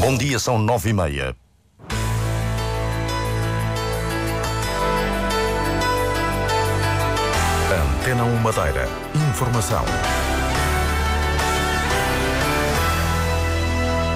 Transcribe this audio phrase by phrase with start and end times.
[0.00, 1.36] Bom dia, são nove e meia.
[8.00, 8.88] Antena 1 Madeira.
[9.30, 9.84] Informação.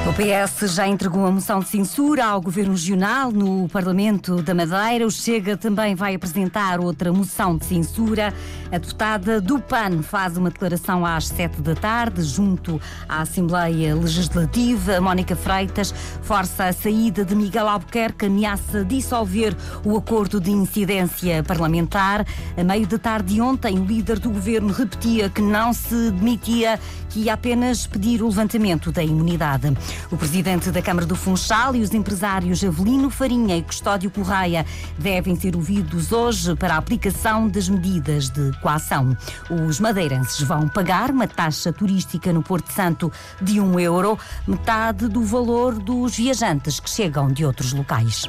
[0.07, 5.07] O PS já entregou a moção de censura ao Governo Regional no Parlamento da Madeira.
[5.07, 8.33] O Chega também vai apresentar outra moção de censura.
[8.73, 15.01] A deputada do PAN faz uma declaração às sete da tarde, junto à Assembleia Legislativa.
[15.01, 22.27] Mónica Freitas força a saída de Miguel Albuquerque, ameaça dissolver o acordo de incidência parlamentar.
[22.57, 26.81] A meio da tarde de ontem, o líder do governo repetia que não se demitia,
[27.11, 29.77] que ia apenas pedir o levantamento da imunidade.
[30.11, 34.67] O presidente da Câmara do Funchal e os empresários Avelino Farinha e Custódio Correia
[34.99, 39.17] devem ser ouvidos hoje para a aplicação das medidas de coação.
[39.51, 45.23] Os madeirenses vão pagar uma taxa turística no Porto Santo de um euro, metade do
[45.23, 48.29] valor dos viajantes que chegam de outros locais.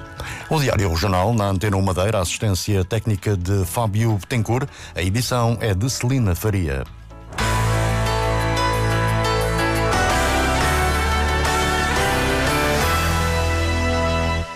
[0.49, 4.67] O Diário Regional, na Antena Madeira, assistência técnica de Fábio Betancourt.
[4.95, 6.83] A edição é de Celina Faria.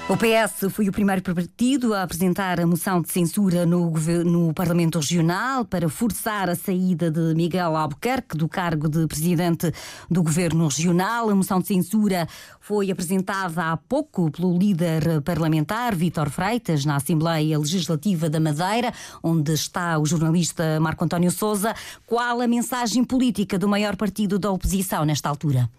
[0.09, 3.91] O PS foi o primeiro partido a apresentar a moção de censura no,
[4.25, 9.71] no, Parlamento Regional para forçar a saída de Miguel Albuquerque do cargo de presidente
[10.09, 11.29] do Governo Regional.
[11.29, 12.27] A moção de censura
[12.59, 19.53] foi apresentada há pouco pelo líder parlamentar Vítor Freitas na Assembleia Legislativa da Madeira, onde
[19.53, 21.75] está o jornalista Marco António Souza.
[22.07, 25.69] Qual a mensagem política do maior partido da oposição nesta altura?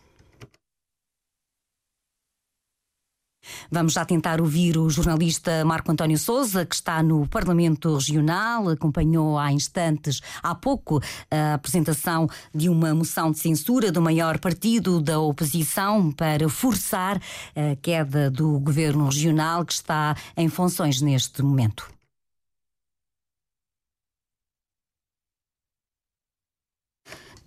[3.71, 9.39] Vamos já tentar ouvir o jornalista Marco António Souza, que está no Parlamento Regional, acompanhou
[9.39, 15.21] há instantes, há pouco, a apresentação de uma moção de censura do maior partido da
[15.21, 17.21] oposição para forçar
[17.55, 22.00] a queda do governo regional que está em funções neste momento.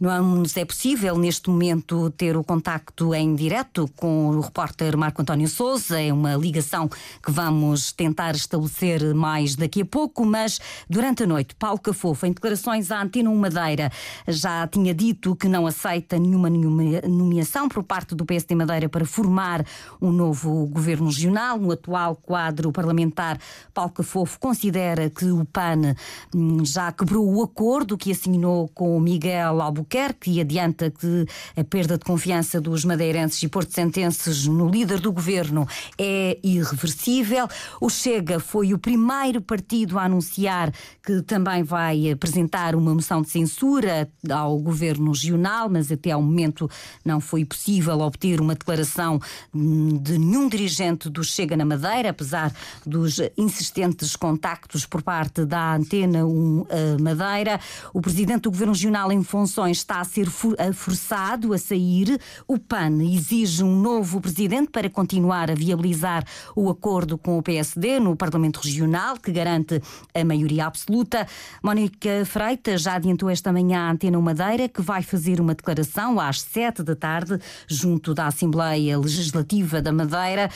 [0.03, 5.21] Não nos é possível, neste momento, ter o contacto em direto com o repórter Marco
[5.21, 5.97] António Souza.
[6.01, 10.59] É uma ligação que vamos tentar estabelecer mais daqui a pouco, mas
[10.89, 13.89] durante a noite, Paulo Cafofo, em declarações à Antena 1 Madeira,
[14.27, 19.65] já tinha dito que não aceita nenhuma nomeação por parte do PSD Madeira para formar
[20.01, 21.57] um novo governo regional.
[21.57, 23.39] No atual quadro parlamentar,
[23.73, 25.95] Paulo Cafofo considera que o PAN
[26.35, 31.97] hum, já quebrou o acordo que assinou com Miguel Albuquerque Albuquerque adianta que a perda
[31.97, 35.67] de confiança dos madeirenses e porto-sentenses no líder do governo
[35.99, 37.47] é irreversível.
[37.79, 40.73] O Chega foi o primeiro partido a anunciar
[41.05, 46.67] que também vai apresentar uma moção de censura ao governo regional, mas até ao momento
[47.05, 49.19] não foi possível obter uma declaração
[49.53, 52.51] de nenhum dirigente do Chega na Madeira, apesar
[52.83, 56.65] dos insistentes contactos por parte da Antena 1
[56.99, 57.59] Madeira.
[57.93, 60.27] O presidente do governo regional em funções está a ser
[60.73, 62.19] forçado a sair.
[62.47, 67.99] O PAN exige um novo presidente para continuar a viabilizar o acordo com o PSD
[67.99, 69.81] no Parlamento Regional, que garante
[70.13, 71.27] a maioria absoluta.
[71.61, 76.41] Mónica Freitas já adiantou esta manhã à Antena Madeira que vai fazer uma declaração às
[76.41, 80.49] sete da tarde junto da Assembleia Legislativa da Madeira.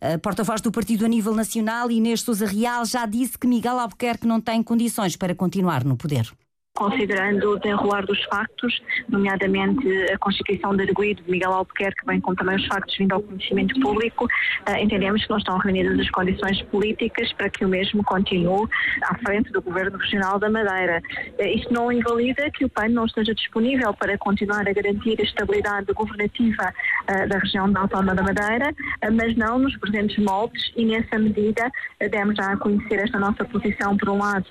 [0.00, 4.26] A porta-voz do partido a nível nacional, Inês Souza Real, já disse que Miguel Albuquerque
[4.26, 6.32] não tem condições para continuar no poder
[6.74, 12.36] considerando o desenrolar dos factos, nomeadamente a constituição de arguído de Miguel Albuquerque, bem como
[12.36, 16.62] também os factos vindo ao conhecimento público, uh, entendemos que não estão reunidas as condições
[16.62, 18.66] políticas para que o mesmo continue
[19.02, 21.02] à frente do Governo Regional da Madeira.
[21.38, 25.24] Uh, isto não invalida que o PAN não esteja disponível para continuar a garantir a
[25.24, 28.74] estabilidade governativa uh, da região da Autónoma da Madeira,
[29.12, 31.70] mas não nos presentes moldes e nessa medida
[32.10, 34.46] demos já a conhecer esta nossa posição, por um lado,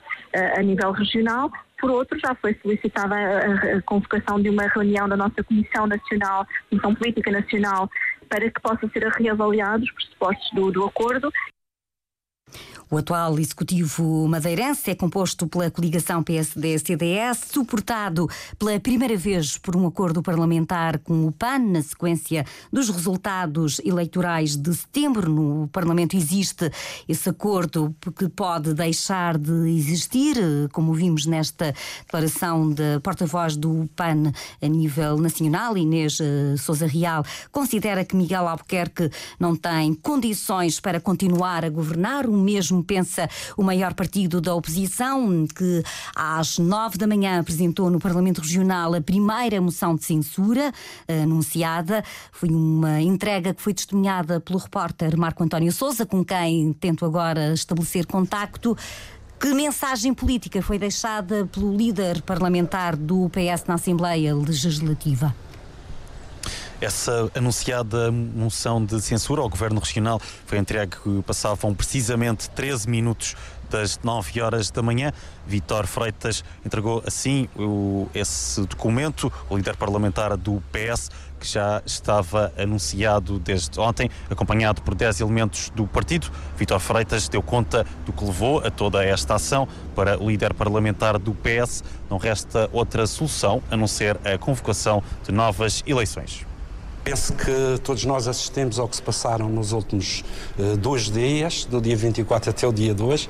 [0.56, 5.44] a nível regional, por outro, já foi solicitada a, convocação de uma reunião da nossa
[5.44, 7.90] Comissão Nacional, Comissão Política Nacional,
[8.28, 11.32] para que possam ser reavaliados os pressupostos do, do acordo
[12.92, 18.28] o atual executivo madeirense é composto pela coligação PSD-CDS, suportado
[18.58, 24.56] pela primeira vez por um acordo parlamentar com o PAN, na sequência dos resultados eleitorais
[24.56, 25.30] de setembro.
[25.30, 26.72] No Parlamento existe
[27.08, 30.36] esse acordo que pode deixar de existir,
[30.72, 31.76] como vimos nesta
[32.06, 34.32] declaração da porta-voz do PAN
[34.62, 41.00] a nível nacional, Inês eh, Souza Real, considera que Miguel Albuquerque não tem condições para
[41.00, 45.84] continuar a governar, o mesmo pensa o maior partido da oposição, que
[46.16, 50.72] às nove da manhã apresentou no Parlamento Regional a primeira moção de censura
[51.08, 52.04] anunciada.
[52.32, 57.54] Foi uma entrega que foi testemunhada pelo repórter Marco António Souza, com quem tento agora
[57.54, 58.78] estabelecer contacto.
[59.40, 65.34] Que mensagem política foi deixada pelo líder parlamentar do PS na Assembleia Legislativa?
[66.82, 70.96] Essa anunciada moção de censura ao Governo Regional foi entregue,
[71.26, 73.36] passavam precisamente 13 minutos
[73.70, 75.12] das 9 horas da manhã.
[75.46, 82.54] Vítor Freitas entregou assim o, esse documento, o líder parlamentar do PS, que já estava
[82.58, 86.32] anunciado desde ontem, acompanhado por 10 elementos do partido.
[86.58, 89.68] Vítor Freitas deu conta do que levou a toda esta ação.
[89.94, 95.04] Para o líder parlamentar do PS, não resta outra solução a não ser a convocação
[95.26, 96.49] de novas eleições.
[97.04, 100.24] Penso que todos nós assistimos ao que se passaram nos últimos
[100.58, 103.30] uh, dois dias, do dia 24 até o dia 2, uh,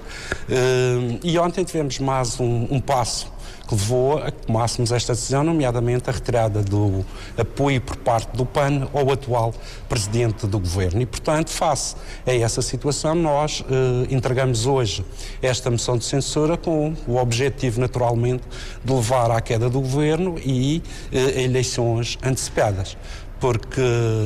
[1.24, 3.31] e ontem tivemos mais um, um passo
[3.69, 7.06] que levou a que tomássemos esta decisão, nomeadamente a retirada do
[7.38, 9.54] apoio por parte do PAN ao atual
[9.88, 11.00] presidente do governo.
[11.01, 11.95] E, portanto, face
[12.25, 15.06] a essa situação, nós eh, entregamos hoje
[15.39, 18.44] esta moção de censura com o objetivo, naturalmente,
[18.83, 20.81] de levar à queda do governo e
[21.12, 22.98] eh, eleições antecipadas
[23.39, 23.81] porque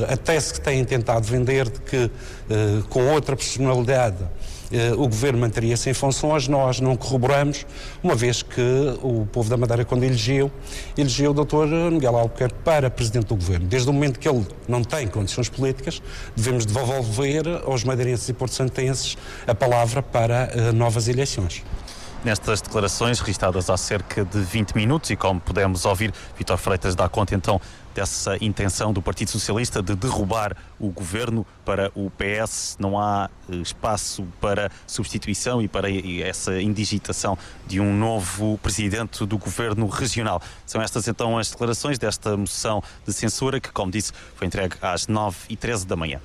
[0.07, 2.11] a tese que têm tentado vender de que
[2.49, 4.17] eh, com outra personalidade
[4.73, 7.63] eh, o governo manteria-se em funções, nós não corroboramos,
[8.01, 8.61] uma vez que
[9.03, 10.51] o povo da Madeira, quando elegeu,
[10.97, 11.91] elegeu o Dr.
[11.91, 13.67] Miguel Albuquerque para presidente do governo.
[13.67, 16.01] Desde o momento que ele não tem condições políticas,
[16.35, 21.63] devemos devolver aos madeirenses e porto-santenses a palavra para eh, novas eleições.
[22.23, 27.09] Nestas declarações, registradas há cerca de 20 minutos, e como pudemos ouvir, Vitor Freitas dá
[27.09, 27.59] conta então
[27.93, 32.77] dessa intenção do Partido Socialista de derrubar o governo para o PS.
[32.79, 37.37] Não há eh, espaço para substituição e para essa indigitação
[37.67, 40.41] de um novo presidente do governo regional.
[40.65, 45.07] São estas então as declarações desta moção de censura que, como disse, foi entregue às
[45.07, 46.21] 9h13 da manhã.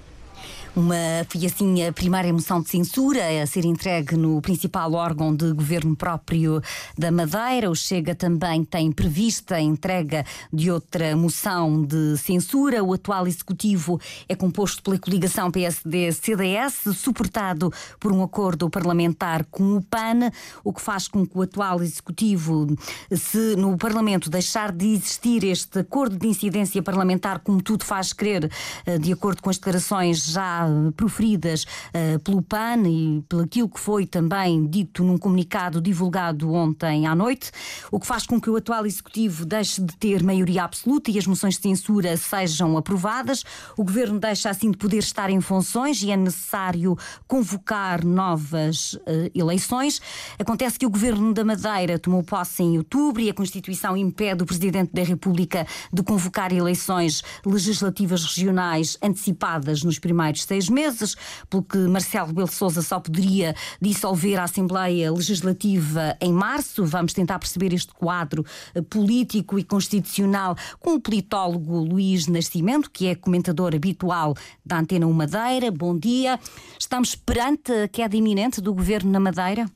[0.77, 5.53] Uma, foi assim a primeira moção de censura a ser entregue no principal órgão de
[5.53, 6.63] governo próprio
[6.97, 7.71] da Madeira.
[7.71, 12.85] O Chega também tem prevista a entrega de outra moção de censura.
[12.85, 19.83] O atual executivo é composto pela coligação PSD-CDS, suportado por um acordo parlamentar com o
[19.83, 20.31] PAN,
[20.63, 22.67] o que faz com que o atual executivo,
[23.11, 28.51] se no Parlamento deixar de existir este acordo de incidência parlamentar, como tudo faz crer,
[28.87, 30.58] eh, de acordo com as declarações já
[30.97, 37.15] proferidas uh, pelo PAN e pelo que foi também dito num comunicado divulgado ontem à
[37.15, 37.51] noite,
[37.91, 41.27] o que faz com que o atual Executivo deixe de ter maioria absoluta e as
[41.27, 43.45] moções de censura sejam aprovadas.
[43.77, 46.97] O Governo deixa assim de poder estar em funções e é necessário
[47.27, 50.01] convocar novas uh, eleições.
[50.39, 54.47] Acontece que o Governo da Madeira tomou posse em outubro e a Constituição impede o
[54.47, 61.15] Presidente da República de convocar eleições legislativas regionais antecipadas nos primeiros seis meses,
[61.51, 66.85] porque Marcelo Rebelo Sousa só poderia dissolver a Assembleia Legislativa em março.
[66.85, 73.07] Vamos tentar perceber este quadro eh, político e constitucional com o politólogo Luís Nascimento, que
[73.07, 74.35] é comentador habitual
[74.65, 75.71] da Antena 1 Madeira.
[75.71, 76.39] Bom dia.
[76.79, 79.67] Estamos perante a queda iminente do governo na Madeira?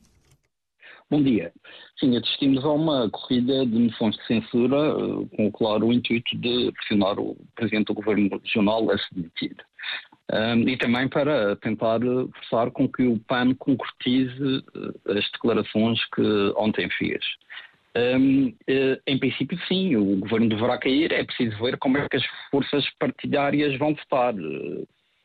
[1.09, 1.53] Bom dia.
[1.99, 6.71] Sim, assistimos a uma corrida de moções de censura eh, com o claro intuito de
[6.71, 9.55] pressionar o Presidente do Governo Regional a se demitir
[10.33, 16.53] um, e também para tentar forçar com que o PAN concretize eh, as declarações que
[16.57, 17.23] ontem fez.
[17.95, 21.11] Um, eh, em princípio, sim, o governo deverá cair.
[21.11, 24.33] É preciso ver como é que as forças partidárias vão votar.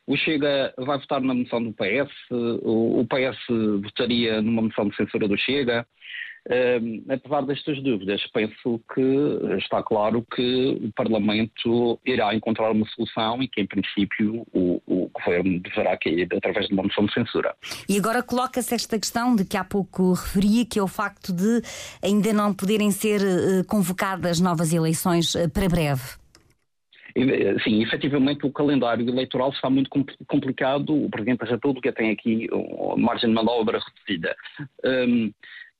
[0.06, 3.38] O Chega vai votar na moção do PS, o PS
[3.82, 5.86] votaria numa moção de censura do Chega.
[6.48, 13.42] Uh, apesar destas dúvidas, penso que está claro que o Parlamento irá encontrar uma solução
[13.42, 17.54] e que, em princípio, o, o Governo deverá cair através de uma moção de censura.
[17.86, 21.60] E agora coloca-se esta questão de que há pouco referia, que é o facto de
[22.02, 26.02] ainda não poderem ser uh, convocadas novas eleições uh, para breve.
[27.14, 29.90] Eh, sim, efetivamente o calendário eleitoral está muito
[30.26, 31.04] complicado.
[31.04, 34.36] O Presidente da República tem aqui uma margem de manobra reduzida.
[34.84, 35.32] Um,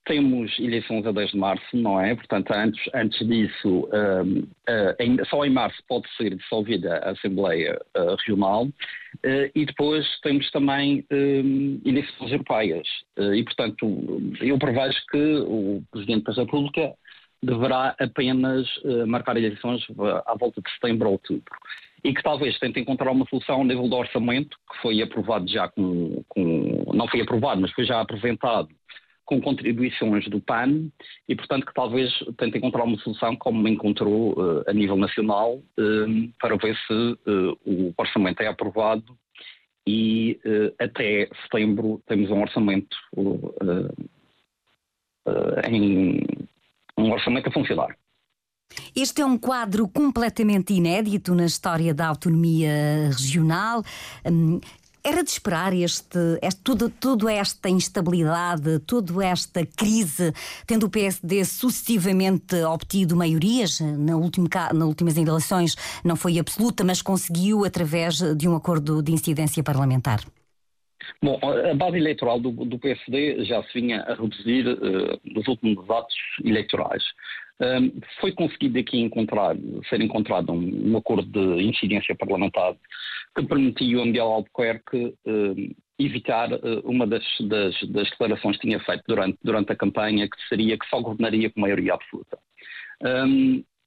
[0.09, 2.15] temos eleições a 10 de março, não é?
[2.15, 7.79] Portanto, antes, antes disso, um, uh, em, só em março pode ser dissolvida a Assembleia
[7.95, 12.89] uh, Regional uh, e depois temos também um, eleições europeias.
[13.19, 13.87] e, portanto,
[14.41, 16.95] eu prevejo que o Presidente da República
[17.43, 18.67] deverá apenas
[19.07, 19.87] marcar eleições
[20.27, 21.55] à volta de setembro ou outubro.
[22.03, 25.69] e que talvez tente encontrar uma solução ao nível do orçamento, que foi aprovado já
[25.69, 28.69] com, com não foi aprovado, mas foi já apresentado
[29.29, 30.89] com contribuições do PAN
[31.29, 36.33] e, portanto, que talvez tente encontrar uma solução como encontrou uh, a nível nacional uh,
[36.41, 39.15] para ver se uh, o orçamento é aprovado
[39.87, 40.39] e
[40.79, 42.95] até setembro temos um orçamento
[45.67, 46.21] em
[46.99, 47.97] um orçamento a funcionar.
[48.95, 53.83] Este é um quadro completamente inédito na história da autonomia regional.
[55.05, 60.33] Era de esperar este, este tudo, toda esta instabilidade, toda esta crise,
[60.67, 67.01] tendo o PSD sucessivamente obtido maiorias, na última, nas últimas eleições não foi absoluta, mas
[67.01, 70.21] conseguiu através de um acordo de incidência parlamentar?
[71.23, 75.89] Bom, a base eleitoral do, do PSD já se vinha a reduzir uh, nos últimos
[75.91, 76.15] atos
[76.45, 77.03] eleitorais.
[77.61, 79.57] Um, foi conseguido aqui encontrar,
[79.89, 82.77] ser encontrado um, um, acordo de incidência parlamentar
[83.37, 88.79] que permitiu a Miguel Albuquerque um, evitar uh, uma das, das, das, declarações que tinha
[88.81, 92.39] feito durante, durante a campanha, que seria que só governaria com maioria absoluta.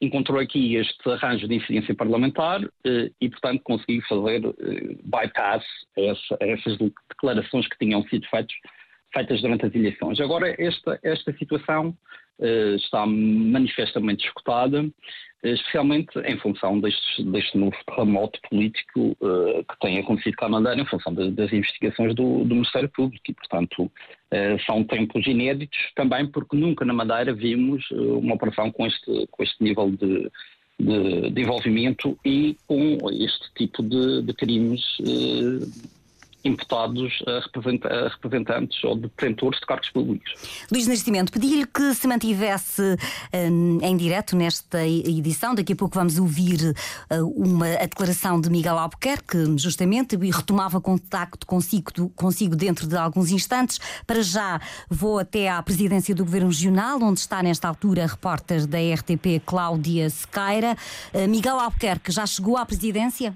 [0.02, 4.54] encontrou aqui este arranjo de incidência parlamentar uh, e, portanto, conseguiu fazer uh,
[5.06, 5.64] bypass
[5.98, 6.78] a, essa, a essas
[7.10, 8.54] declarações que tinham sido feitas
[9.14, 10.20] feitas durante as eleições.
[10.20, 11.96] Agora, esta, esta situação
[12.40, 14.92] está manifestamente escutada, uh,
[15.44, 20.82] especialmente em função deste, deste novo terremoto político uh, que tem acontecido cá na Madeira,
[20.82, 23.24] em função de, das investigações do, do, Ministério Público.
[23.30, 23.92] E, portanto,
[24.66, 29.62] são tempos inéditos também, porque nunca na Madeira vimos uma operação com este, com este
[29.62, 30.32] nível de,
[30.80, 34.82] de, de envolvimento e com este tipo de, de crimes
[36.44, 40.34] imputados a, representantes ou detentores de cargos públicos.
[40.72, 42.82] Luís Nascimento, pedi-lhe que se mantivesse
[43.34, 45.54] um, em direto nesta edição.
[45.56, 46.74] Daqui a pouco vamos ouvir
[47.36, 53.80] uma, declaração de Miguel Albuquerque, justamente, e retomava contacto consigo, consigo dentro de alguns instantes.
[54.06, 58.66] Para já vou até à presidência do Governo Regional, onde está nesta altura a repórter
[58.66, 60.76] da RTP Cláudia Sequeira.
[61.30, 63.34] Miguel Albuquerque já chegou à presidência?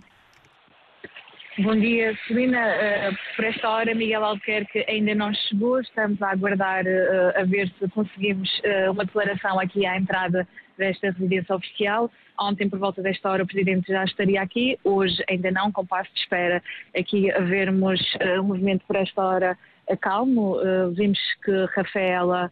[1.57, 2.59] Bom dia, Celina.
[2.59, 5.79] Uh, por esta hora, Miguel Albuquerque ainda não chegou.
[5.79, 10.45] Estamos a aguardar uh, a ver se conseguimos uh, uma declaração aqui à entrada
[10.77, 12.11] desta residência oficial.
[12.37, 14.77] Ontem, por volta desta hora, o Presidente já estaria aqui.
[14.83, 16.61] Hoje, ainda não, com passo de espera,
[16.93, 18.01] aqui a vermos
[18.37, 19.57] o movimento por esta hora
[20.01, 20.57] calmo.
[20.93, 22.51] vimos que Rafaela,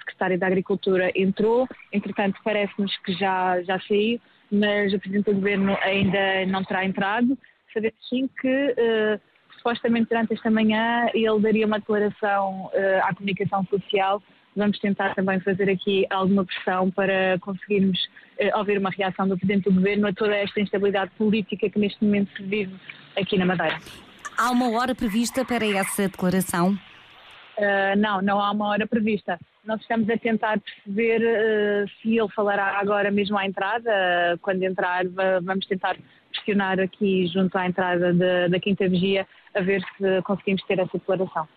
[0.00, 1.68] Secretária da Agricultura, entrou.
[1.92, 7.38] Entretanto, parece-nos que já, já saiu, mas o Presidente do Governo ainda não terá entrado
[7.76, 9.20] saber sim que uh,
[9.58, 14.22] supostamente durante esta manhã ele daria uma declaração uh, à comunicação social.
[14.56, 17.98] Vamos tentar também fazer aqui alguma pressão para conseguirmos
[18.40, 22.02] uh, ouvir uma reação do Presidente do Governo a toda esta instabilidade política que neste
[22.02, 22.74] momento se vive
[23.16, 23.78] aqui na Madeira.
[24.38, 26.78] Há uma hora prevista para essa declaração?
[27.58, 29.38] Uh, não, não há uma hora prevista.
[29.64, 33.90] Nós estamos a tentar perceber uh, se ele falará agora mesmo à entrada.
[33.90, 35.04] Uh, quando entrar,
[35.42, 35.96] vamos tentar
[36.36, 40.90] questionar aqui junto à entrada de, da Quinta Vigia a ver se conseguimos ter essa
[40.92, 41.48] declaração.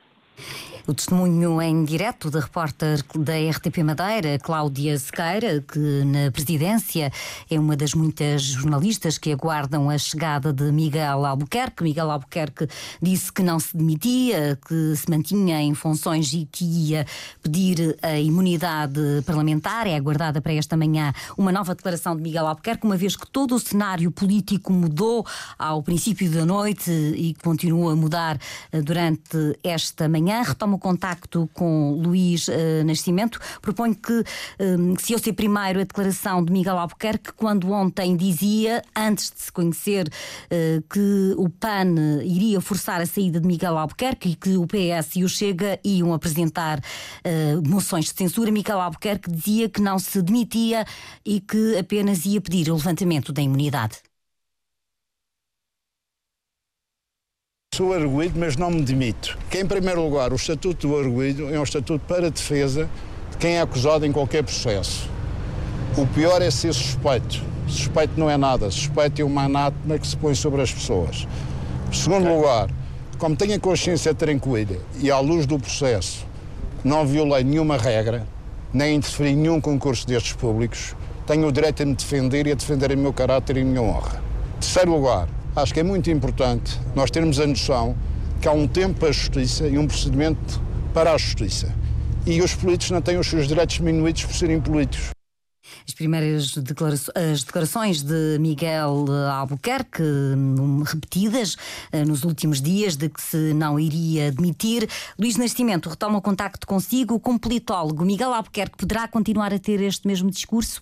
[0.87, 7.11] O testemunho em direto da repórter da RTP Madeira, Cláudia Sequeira, que na presidência
[7.49, 11.83] é uma das muitas jornalistas que aguardam a chegada de Miguel Albuquerque.
[11.83, 12.67] Miguel Albuquerque
[13.01, 17.05] disse que não se demitia, que se mantinha em funções e que ia
[17.43, 19.85] pedir a imunidade parlamentar.
[19.85, 23.55] É aguardada para esta manhã uma nova declaração de Miguel Albuquerque, uma vez que todo
[23.55, 25.25] o cenário político mudou
[25.57, 28.39] ao princípio da noite e continua a mudar
[28.71, 30.41] eh, durante esta manhã.
[30.41, 33.39] Retoma o contacto com Luís uh, Nascimento.
[33.61, 34.23] Proponho que,
[34.59, 39.41] um, que se ouça primeiro a declaração de Miguel Albuquerque, quando ontem dizia, antes de
[39.41, 44.57] se conhecer, uh, que o PAN iria forçar a saída de Miguel Albuquerque e que
[44.57, 48.51] o PS e o Chega iam apresentar uh, moções de censura.
[48.51, 50.85] Miguel Albuquerque dizia que não se demitia
[51.25, 54.08] e que apenas ia pedir o levantamento da imunidade.
[57.79, 59.37] Sou arguído, mas não me demito.
[59.49, 62.89] Que, em primeiro lugar, o Estatuto do Arguído é um estatuto para defesa
[63.31, 65.09] de quem é acusado em qualquer processo.
[65.95, 67.41] O pior é ser suspeito.
[67.69, 68.69] Suspeito não é nada.
[68.69, 71.25] Suspeito é uma anátema que se põe sobre as pessoas.
[71.89, 72.35] Em segundo okay.
[72.35, 72.69] lugar,
[73.17, 76.27] como tenho a consciência tranquila e à luz do processo
[76.83, 78.27] não violei nenhuma regra,
[78.73, 80.93] nem interferi em nenhum concurso destes públicos,
[81.25, 83.81] tenho o direito a me defender e a defender o meu caráter e a minha
[83.81, 84.21] honra.
[84.59, 85.29] Terceiro lugar,
[85.61, 87.93] Acho que é muito importante nós termos a noção
[88.41, 90.61] que há um tempo para a justiça e um procedimento
[90.93, 91.75] para a justiça.
[92.25, 95.09] E os políticos não têm os seus direitos diminuídos por serem políticos.
[95.85, 101.57] As primeiras declarações, as declarações de Miguel Albuquerque, hum, repetidas
[101.91, 104.87] eh, nos últimos dias, de que se não iria demitir.
[105.19, 107.19] Luís Nascimento retoma o contacto consigo.
[107.19, 110.81] Como politólogo, Miguel Albuquerque poderá continuar a ter este mesmo discurso?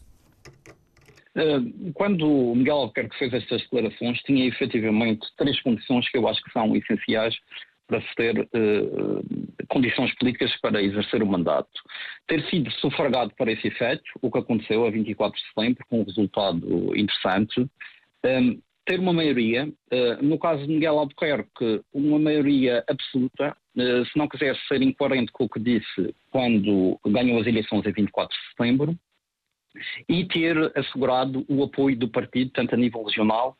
[1.37, 6.43] Eh, quando o Miguel Albuquerque fez estas declarações, tinha efetivamente três condições que eu acho
[6.43, 7.35] que são essenciais
[7.85, 11.69] para se ter uh, condições políticas para exercer o mandato.
[12.27, 16.03] Ter sido sufragado para esse efeito, o que aconteceu a 24 de setembro, com um
[16.03, 17.61] resultado interessante.
[17.61, 17.69] Um,
[18.25, 24.17] ehm, ter uma maioria, uh, no caso de Miguel Albuquerque, uma maioria absoluta, uh, se
[24.17, 28.49] não quiser ser incoerente com o que disse quando ganhou as eleições a 24 de
[28.49, 28.97] setembro,
[30.07, 33.57] e ter assegurado o apoio do partido, tanto a nível regional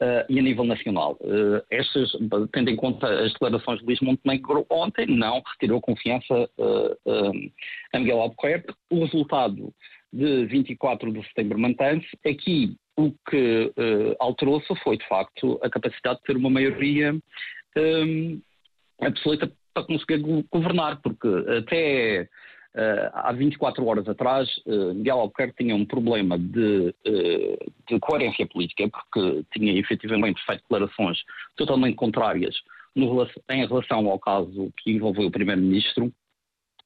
[0.00, 1.16] uh, e a nível nacional.
[1.20, 2.10] Uh, estas,
[2.52, 7.52] tendo em conta as declarações de Luís Montenegro ontem, não retirou confiança uh,
[7.92, 8.74] a Miguel Albuquerque.
[8.90, 9.72] O resultado
[10.12, 12.08] de 24 de setembro mantém-se.
[12.26, 13.72] Aqui o que
[14.18, 17.14] alterou-se foi, de facto, a capacidade de ter uma maioria
[17.76, 18.40] um,
[19.02, 22.26] absoluta para conseguir governar, porque até
[22.76, 28.46] Uh, há 24 horas atrás, uh, Miguel Albuquerque tinha um problema de, uh, de, coerência
[28.46, 31.18] política, porque tinha efetivamente feito declarações
[31.56, 32.54] totalmente contrárias
[32.94, 36.12] no, em relação ao caso que envolveu o Primeiro-Ministro.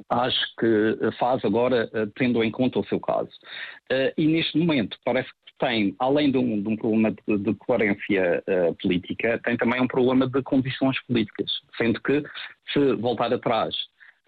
[0.08, 3.30] Acho que faz agora tendo em conta o seu caso.
[4.16, 8.42] e neste momento parece que tem, além de um, de um problema de, de coerência
[8.80, 12.22] política, tem também um problema de condições políticas, sendo que
[12.72, 13.74] se voltar atrás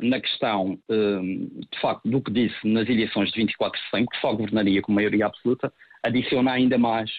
[0.01, 4.21] na questão, hum, de facto, do que disse nas eleições de 24 de setembro, que
[4.21, 5.73] só governaria com maioria absoluta,
[6.03, 7.11] adiciona ainda mais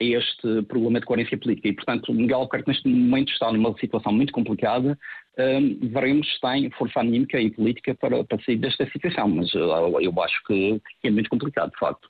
[0.00, 1.68] a este problema de coerência política.
[1.68, 4.98] E, portanto, Miguel Albuquerque neste momento está numa situação muito complicada.
[5.38, 10.00] Um, veremos se tem força anímica e política para, para sair desta situação, mas uh,
[10.00, 12.08] eu acho que é muito complicado, de facto.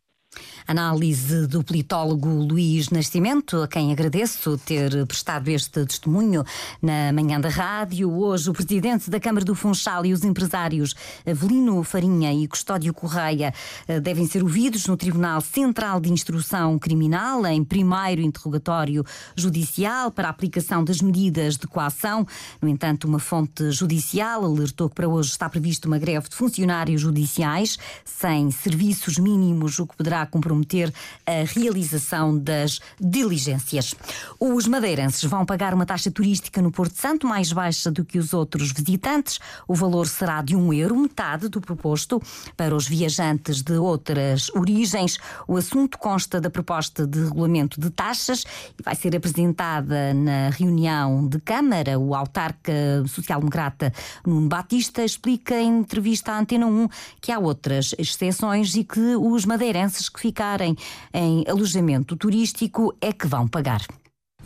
[0.68, 6.44] Análise do politólogo Luís Nascimento, a quem agradeço ter prestado este testemunho
[6.82, 8.12] na manhã da rádio.
[8.12, 10.94] Hoje, o presidente da Câmara do Funchal e os empresários
[11.26, 13.54] Avelino Farinha e Custódio Correia
[13.86, 19.02] eh, devem ser ouvidos no Tribunal Central de Instrução Criminal em primeiro interrogatório
[19.34, 22.26] judicial para a aplicação das medidas de coação.
[22.60, 27.00] No entanto, uma fonte judicial alertou que para hoje está prevista uma greve de funcionários
[27.00, 30.92] judiciais sem serviços mínimos, o que poderá comprometer
[31.26, 33.94] a realização das diligências.
[34.38, 38.32] Os madeirenses vão pagar uma taxa turística no Porto Santo mais baixa do que os
[38.32, 39.38] outros visitantes.
[39.66, 42.20] O valor será de um euro, metade do proposto
[42.56, 45.18] para os viajantes de outras origens.
[45.46, 48.44] O assunto consta da proposta de regulamento de taxas
[48.78, 51.98] e vai ser apresentada na reunião de Câmara.
[51.98, 52.72] O autarca
[53.06, 53.92] social-democrata
[54.26, 56.88] Nuno Batista explica em entrevista à Antena 1
[57.20, 60.76] que há outras exceções e que os madeirenses que ficarem
[61.12, 63.82] em alojamento turístico é que vão pagar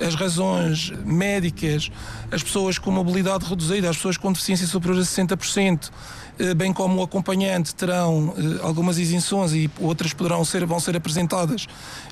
[0.00, 1.90] as razões médicas,
[2.30, 5.90] as pessoas com mobilidade reduzida, as pessoas com deficiência superior a 60%,
[6.38, 10.96] eh, bem como o acompanhante, terão eh, algumas isenções e outras poderão ser, vão ser
[10.96, 11.66] apresentadas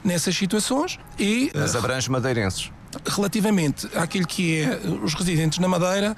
[0.04, 0.98] nessas situações.
[1.18, 2.70] E, Mas abrange madeirenses.
[3.06, 6.14] Relativamente àquilo que é os residentes na Madeira,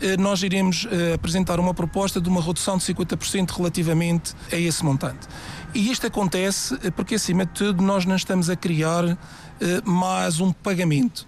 [0.00, 5.26] eh, nós iremos apresentar uma proposta de uma redução de 50% relativamente a esse montante.
[5.74, 9.16] E isto acontece porque, acima de tudo, nós não estamos a criar uh,
[9.84, 11.26] mais um pagamento.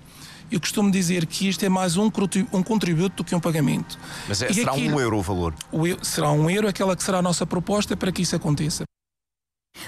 [0.50, 2.10] Eu costumo dizer que isto é mais um,
[2.52, 3.98] um contributo do que um pagamento.
[4.28, 5.54] Mas é, será aquilo, um euro o valor?
[5.72, 8.84] O, será um euro, aquela que será a nossa proposta para que isso aconteça.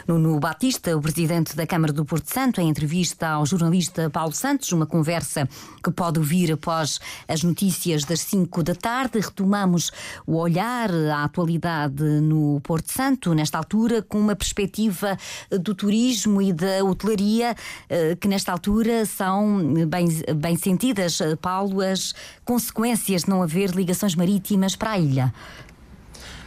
[0.07, 4.71] Nuno Batista, o presidente da Câmara do Porto Santo, em entrevista ao jornalista Paulo Santos,
[4.73, 5.49] uma conversa
[5.83, 9.19] que pode ouvir após as notícias das 5 da tarde.
[9.19, 9.91] Retomamos
[10.27, 15.17] o olhar à atualidade no Porto Santo, nesta altura, com uma perspectiva
[15.51, 17.55] do turismo e da hotelaria,
[17.89, 24.15] eh, que nesta altura são bem, bem sentidas, Paulo, as consequências de não haver ligações
[24.15, 25.33] marítimas para a ilha.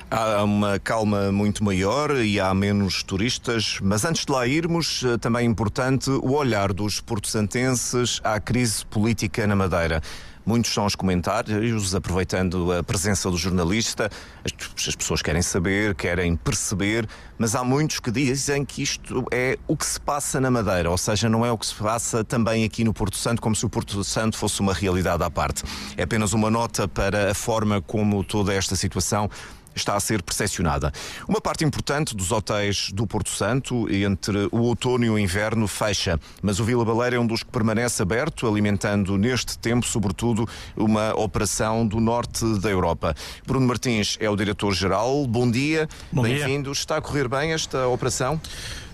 [0.10, 5.17] Há uma calma muito maior e há menos turistas, mas antes de lá irmos, eh,
[5.17, 10.02] também é importante o olhar dos portosantenses à crise política na Madeira.
[10.46, 14.10] Muitos são os comentários, aproveitando a presença do jornalista.
[14.46, 17.06] As, pessoas querem saber, querem perceber,
[17.38, 20.98] mas há muitos que dizem que isto é o que se passa na Madeira, ou
[20.98, 23.70] seja, não é o que se passa também aqui no Porto Santo, como se o
[23.70, 25.63] Porto Santo fosse uma realidade à parte.
[25.98, 29.30] É apenas uma nota para a forma como toda esta situação
[29.78, 30.92] está a ser percepcionada.
[31.28, 36.20] Uma parte importante dos hotéis do Porto Santo, entre o outono e o inverno, fecha,
[36.42, 41.13] mas o Vila Baleira é um dos que permanece aberto, alimentando neste tempo, sobretudo, uma
[41.16, 43.16] operação do norte da Europa.
[43.46, 45.26] Bruno Martins é o diretor-geral.
[45.28, 46.72] Bom dia, bem-vindo.
[46.72, 48.40] Está a correr bem esta operação?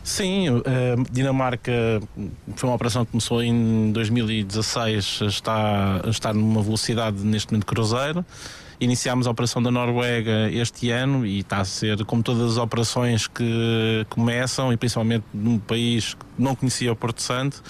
[0.03, 1.71] Sim, a eh, Dinamarca
[2.55, 8.25] foi uma operação que começou em 2016, está, está numa velocidade neste momento cruzeiro.
[8.83, 13.27] Iniciámos a operação da Noruega este ano e está a ser, como todas as operações
[13.27, 17.63] que começam, e principalmente num país que não conhecia o Porto Santo,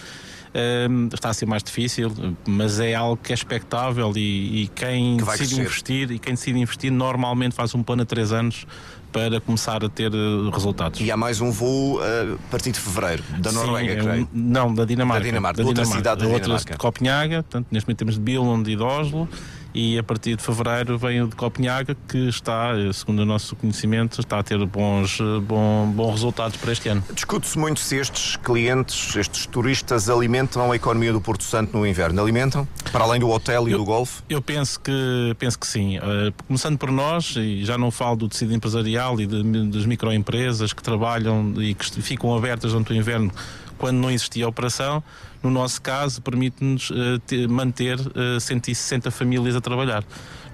[0.56, 2.12] eh, está a ser mais difícil,
[2.48, 5.62] mas é algo que é expectável e, e quem que decide crescer.
[5.62, 8.66] investir e quem decide investir normalmente faz um plano a três anos
[9.12, 10.18] para começar a ter eh,
[10.52, 11.00] resultados.
[11.00, 14.30] E há mais um voo a partir de fevereiro, da Noruega, Sim, é creio.
[14.34, 15.20] não, da Dinamarca.
[15.22, 15.98] Da Dinamarca, da outra Dinamarca.
[16.10, 16.72] cidade da Outra Dinamarca.
[16.74, 19.30] de Copenhaga, portanto, neste momento temos de Billund e de Oslo,
[19.74, 24.20] e a partir de fevereiro vem o de Copenhaga, que está, segundo o nosso conhecimento,
[24.20, 27.04] está a ter bons, bom, bons resultados para este ano.
[27.14, 32.22] Discute-se muito se estes clientes, estes turistas, alimentam a economia do Porto Santo no inverno.
[32.22, 32.68] Alimentam?
[32.92, 34.22] Para além do hotel e do golfe?
[34.30, 35.98] Eu penso que, penso que sim.
[35.98, 40.72] Eh, começando por nós, e já não falo do tecido empresarial e de- das microempresas
[40.74, 43.32] que trabalham e que ficam abertas durante o inverno
[43.78, 45.04] quando não existia a operação,
[45.44, 50.04] no nosso caso, permite-nos eh, ter- manter eh, 160 famílias a trabalhar.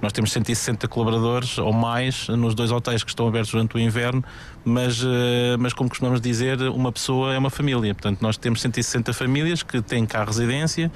[0.02, 4.24] Nós temos 160 colaboradores ou mais nos dois hotéis que estão abertos durante o inverno,
[4.64, 7.94] mas, eh, mas como costumamos dizer, uma pessoa é uma família.
[7.94, 10.90] Portanto, nós temos 160 famílias que têm cá residência,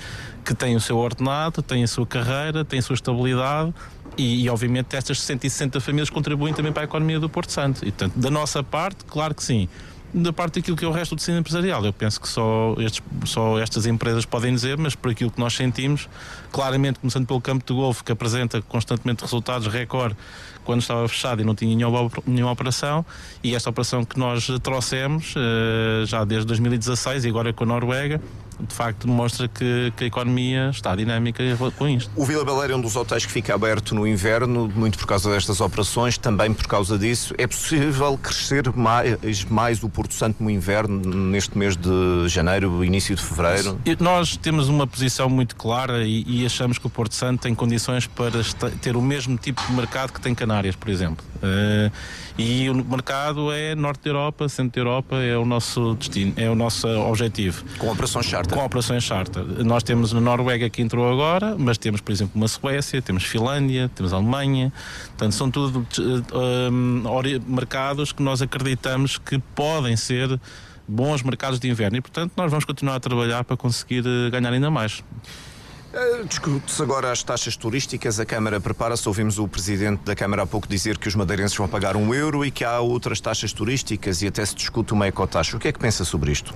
[0.45, 3.73] que têm o seu ordenado, têm a sua carreira, têm a sua estabilidade
[4.17, 7.83] e, e, obviamente estas 160 famílias contribuem também para a economia do Porto Santo.
[7.83, 9.69] E, portanto, da nossa parte, claro que sim.
[10.17, 13.03] Da parte daquilo que é o resto do tecido empresarial, eu penso que só, estes,
[13.25, 16.09] só estas empresas podem dizer, mas por aquilo que nós sentimos,
[16.53, 20.17] claramente, começando pelo campo de golfe, que apresenta constantemente resultados recorde
[20.65, 23.05] quando estava fechado e não tinha nenhuma, nenhuma operação,
[23.43, 28.21] e esta operação que nós trouxemos, eh, já desde 2016 e agora com a Noruega,
[28.61, 31.43] de facto demonstra que, que a economia está dinâmica
[31.77, 32.11] com isto.
[32.17, 35.31] O Vila Baleira é um dos hotéis que fica aberto no inverno, muito por causa
[35.31, 37.35] destas operações, também por causa disso.
[37.39, 43.15] É possível crescer mais, mais o Porto Santo no inverno, neste mês de janeiro, início
[43.17, 43.79] de fevereiro?
[44.01, 48.07] Nós temos uma posição muito clara e, e achamos que o Porto Santo tem condições
[48.07, 48.43] para
[48.81, 51.25] ter o mesmo tipo de mercado que tem Canárias, por exemplo.
[51.43, 51.91] Eh,
[52.37, 56.51] e o mercado é Norte da Europa, Centro da Europa, é o nosso destino, é
[56.51, 57.65] o nosso objetivo.
[57.79, 58.44] Com operações charter?
[58.53, 59.43] Com operações charter.
[59.65, 63.91] Nós temos na Noruega que entrou agora, mas temos, por exemplo, uma Suécia, temos Finlândia,
[63.95, 64.73] temos Alemanha.
[65.09, 70.39] Portanto, são tudo eh, um, ori- mercados que nós acreditamos que podem ser
[70.87, 74.53] bons mercados de inverno e, portanto, nós vamos continuar a trabalhar para conseguir eh, ganhar
[74.53, 75.03] ainda mais.
[75.95, 79.07] Uh, Discute-se agora as taxas turísticas, a Câmara prepara-se.
[79.07, 82.45] Ouvimos o Presidente da Câmara há pouco dizer que os madeirenses vão pagar um euro
[82.45, 85.57] e que há outras taxas turísticas e até se discute uma ecotaxa.
[85.57, 86.53] O que é que pensa sobre isto?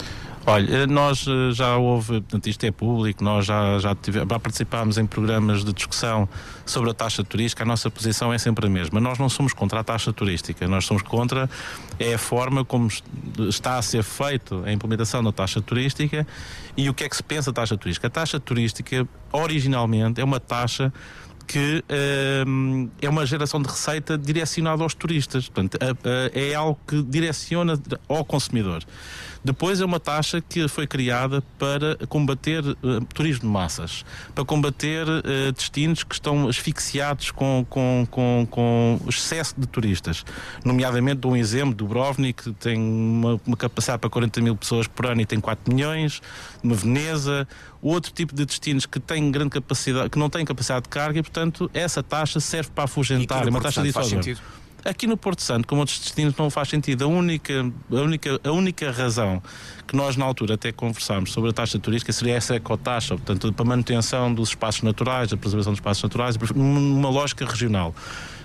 [0.50, 4.96] Olha, nós eh, já houve, portanto, isto é público, nós já, já, tive, já participámos
[4.96, 6.26] em programas de discussão
[6.64, 8.98] sobre a taxa turística, a nossa posição é sempre a mesma.
[8.98, 11.50] Nós não somos contra a taxa turística, nós somos contra
[11.98, 12.88] é a forma como
[13.46, 16.26] está a ser feito a implementação da taxa turística
[16.74, 18.06] e o que é que se pensa da taxa turística.
[18.06, 20.90] A taxa turística, originalmente, é uma taxa
[21.48, 21.82] que
[22.46, 25.48] hum, é uma geração de receita direcionada aos turistas.
[25.48, 25.78] Portanto,
[26.34, 28.84] é algo que direciona ao consumidor.
[29.42, 32.74] Depois é uma taxa que foi criada para combater eh,
[33.14, 39.54] turismo de massas, para combater eh, destinos que estão asfixiados com, com, com, com excesso
[39.56, 40.24] de turistas.
[40.64, 45.06] Nomeadamente, dou um exemplo, Dubrovnik, que tem uma, uma capacidade para 40 mil pessoas por
[45.06, 46.20] ano e tem 4 milhões,
[46.62, 47.46] uma Veneza,
[47.82, 51.22] outro tipo de destinos que têm grande capacidade, que não têm capacidade de carga e,
[51.22, 53.46] portanto, essa taxa serve para afugentar.
[53.46, 54.22] É uma taxa dissuasória.
[54.22, 54.40] sentido?
[54.84, 57.04] Aqui no Porto Santo, como outros destinos, não faz sentido.
[57.04, 59.42] A única, a única, a única razão
[59.86, 63.64] que nós, na altura, até conversámos sobre a taxa turística seria essa ecotaxa, portanto, para
[63.64, 67.94] a manutenção dos espaços naturais, a preservação dos espaços naturais, numa lógica regional.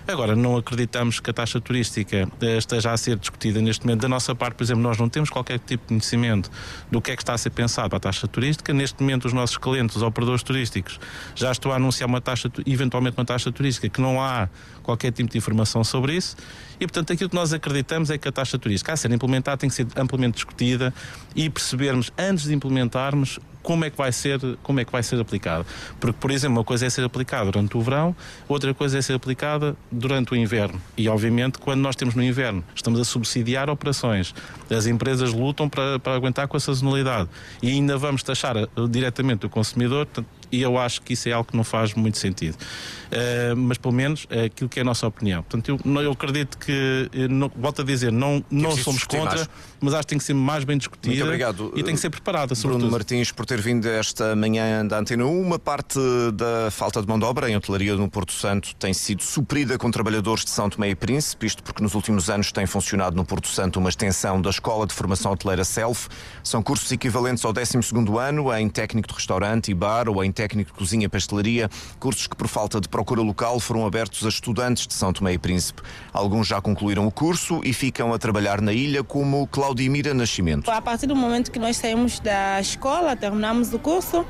[0.06, 4.02] Agora, não acreditamos que a taxa turística eh, esteja a ser discutida neste momento.
[4.02, 6.52] Da nossa parte, por exemplo, nós não temos qualquer tipo de conhecimento
[6.92, 8.74] do que é que está a ser pensado para a taxa turística.
[8.74, 11.00] Neste momento, os nossos clientes, os operadores turísticos,
[11.36, 14.50] já estão a anunciar uma taxa, tu- eventualmente uma taxa turística, que não há
[14.84, 16.36] qualquer tipo de informação sobre isso.
[16.82, 19.70] E, portanto, aquilo que nós acreditamos é que a taxa turística, a ser implementada, tem
[19.70, 20.94] que ser amplamente discutida
[21.34, 25.20] e percebermos, antes de implementarmos, como é que vai ser, como é que vai ser
[25.20, 25.66] aplicada.
[26.00, 28.16] Porque, por exemplo, uma coisa é ser aplicada durante o verão,
[28.48, 30.80] outra coisa é ser aplicada durante o inverno.
[30.96, 34.36] E, obviamente, quando nós temos no inverno, estamos a subsidiar operações.
[34.70, 37.30] As empresas lutam para, para aguentar com a sazonalidade.
[37.62, 40.08] E ainda vamos taxar eh, diretamente o consumidor.
[40.54, 42.54] E eu acho que isso é algo que não faz muito sentido.
[42.54, 45.42] Uh, mas pelo menos é aquilo que é a nossa opinião.
[45.42, 49.50] Portanto, eu, eu acredito que, não, volto a dizer, não, não somos contra, mais.
[49.82, 51.74] mas acho que tem que ser mais bem discutida Muito obrigado.
[51.76, 52.54] e tem que ser preparada.
[52.54, 52.82] Sobretudo.
[52.82, 56.00] Bruno Martins, por ter vindo esta manhã da Antena 1, uma parte
[56.36, 59.90] da falta de mão de obra em hotelaria no Porto Santo tem sido suprida com
[59.90, 63.48] trabalhadores de São Tomé e Príncipe, isto porque nos últimos anos tem funcionado no Porto
[63.48, 66.10] Santo uma extensão da Escola de Formação Hoteleira SELF.
[66.44, 67.78] São cursos equivalentes ao 12
[68.20, 72.28] ano em técnico de restaurante e bar ou em técnico de cozinha e pastelaria, cursos
[72.28, 75.82] que por falta de procura local foram abertos a estudantes de São Tomé e Príncipe.
[76.12, 80.70] Alguns já concluíram o curso e ficam a trabalhar na ilha, como Claudimira Nascimento.
[80.70, 84.26] A partir do momento que nós saímos da escola, terminamos o curso,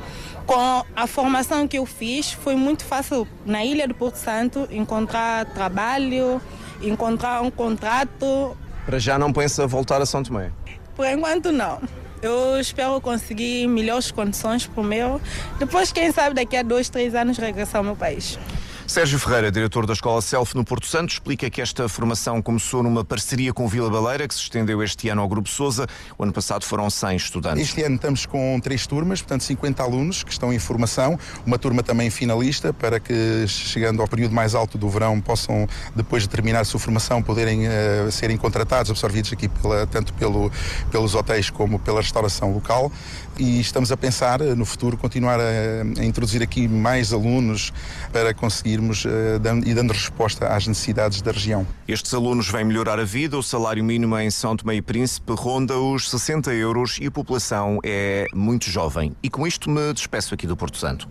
[0.46, 5.46] com a formação que eu fiz, foi muito fácil na ilha do Porto Santo encontrar
[5.46, 6.42] trabalho,
[6.82, 8.58] encontrar um contrato.
[8.86, 10.52] Para já não pensa voltar a São Tomé?
[10.96, 11.82] Por enquanto não.
[12.24, 15.20] Eu espero conseguir melhores condições para o meu.
[15.60, 18.40] Depois, quem sabe, daqui a dois, três anos regressar ao meu país.
[18.86, 23.04] Sérgio Ferreira, diretor da Escola Self no Porto Santo, explica que esta formação começou numa
[23.04, 25.88] parceria com Vila Baleira, que se estendeu este ano ao Grupo Sousa.
[26.18, 27.70] O ano passado foram 100 estudantes.
[27.70, 31.82] Este ano estamos com três turmas, portanto 50 alunos que estão em formação, uma turma
[31.82, 36.60] também finalista, para que chegando ao período mais alto do verão possam, depois de terminar
[36.60, 40.52] a sua formação, poderem uh, serem contratados, absorvidos aqui pela, tanto pelo,
[40.92, 42.92] pelos hotéis como pela restauração local.
[43.38, 47.74] E estamos a pensar eh, no futuro continuar a, a introduzir aqui mais alunos
[48.12, 51.66] para conseguir irmos uh, dando, e dando resposta às necessidades da região.
[51.88, 55.78] Estes alunos vêm melhorar a vida, o salário mínimo em São Tomé e Príncipe ronda
[55.78, 59.16] os 60 euros e a população é muito jovem.
[59.24, 61.08] E com isto me despeço aqui do Porto Santo.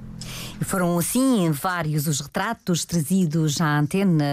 [0.61, 4.25] Foram assim vários os retratos trazidos à antena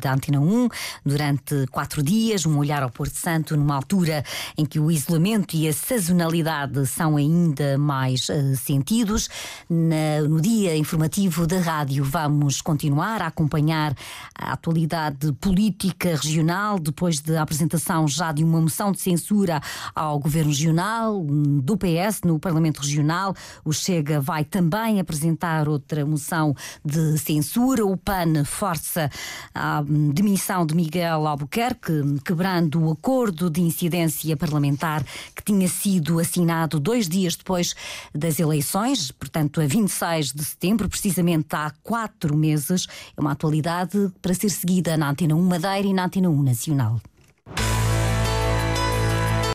[0.00, 0.68] da Antena 1
[1.04, 4.24] durante quatro dias, um olhar ao Porto Santo numa altura
[4.56, 9.28] em que o isolamento e a sazonalidade são ainda mais uh, sentidos.
[9.68, 13.94] Na, no dia informativo da rádio vamos continuar a acompanhar
[14.36, 19.60] a atualidade política regional depois da apresentação já de uma moção de censura
[19.94, 21.24] ao governo regional
[21.62, 23.34] do PS no Parlamento Regional.
[23.64, 27.84] O Chega vai também apresentar outra moção de censura.
[27.86, 29.10] O PAN força
[29.54, 31.92] a demissão de Miguel Albuquerque,
[32.24, 37.74] quebrando o acordo de incidência parlamentar que tinha sido assinado dois dias depois
[38.14, 42.86] das eleições, portanto, a 26 de setembro, precisamente há quatro meses.
[43.16, 47.00] É uma atualidade para ser seguida na Antena 1 Madeira e na Antena 1 Nacional.